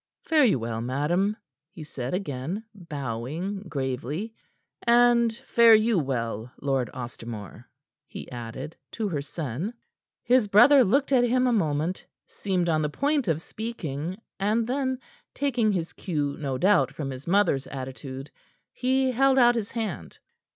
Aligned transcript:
"Fare 0.23 0.45
you 0.45 0.57
well, 0.57 0.81
madam," 0.81 1.37
he 1.69 1.83
said 1.83 2.15
again, 2.15 2.63
bowing 2.73 3.61
gravely. 3.69 4.33
"And 4.87 5.31
fare 5.31 5.75
you 5.75 5.99
well, 5.99 6.51
Lord 6.59 6.89
Ostermore," 6.91 7.65
he 8.07 8.27
added 8.31 8.75
to 8.93 9.07
her 9.09 9.21
son. 9.21 9.75
His 10.23 10.47
brother 10.47 10.83
looked 10.83 11.11
at 11.11 11.23
him 11.23 11.45
a 11.45 11.53
moment; 11.53 12.03
seemed 12.25 12.67
on 12.67 12.81
the 12.81 12.89
point 12.89 13.27
of 13.27 13.43
speaking, 13.43 14.19
and 14.39 14.65
then 14.65 14.97
taking 15.35 15.71
his 15.71 15.93
cue, 15.93 16.35
no 16.39 16.57
doubt, 16.57 16.91
from 16.95 17.11
his 17.11 17.27
mother's 17.27 17.67
attitude 17.67 18.31
he 18.73 19.11
held 19.11 19.37
out 19.37 19.53
his 19.53 19.69
hand. 19.69 20.17